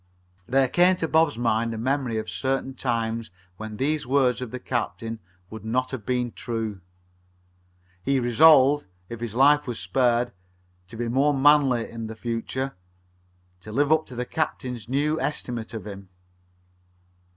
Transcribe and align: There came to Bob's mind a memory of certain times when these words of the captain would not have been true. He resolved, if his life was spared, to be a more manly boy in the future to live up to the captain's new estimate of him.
There 0.47 0.67
came 0.67 0.95
to 0.95 1.07
Bob's 1.07 1.37
mind 1.37 1.75
a 1.75 1.77
memory 1.77 2.17
of 2.17 2.27
certain 2.27 2.73
times 2.73 3.29
when 3.57 3.77
these 3.77 4.07
words 4.07 4.41
of 4.41 4.49
the 4.49 4.57
captain 4.59 5.19
would 5.51 5.63
not 5.63 5.91
have 5.91 6.07
been 6.07 6.31
true. 6.31 6.81
He 8.01 8.19
resolved, 8.19 8.87
if 9.09 9.19
his 9.19 9.35
life 9.35 9.67
was 9.67 9.77
spared, 9.79 10.31
to 10.87 10.97
be 10.97 11.05
a 11.05 11.09
more 11.11 11.35
manly 11.35 11.83
boy 11.85 11.91
in 11.91 12.07
the 12.07 12.15
future 12.15 12.73
to 13.59 13.71
live 13.71 13.91
up 13.91 14.07
to 14.07 14.15
the 14.15 14.25
captain's 14.25 14.89
new 14.89 15.21
estimate 15.21 15.71
of 15.71 15.85
him. 15.85 16.09